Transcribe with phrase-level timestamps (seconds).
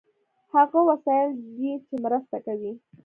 [0.53, 2.73] هغه وسایل دي چې مرسته کوي.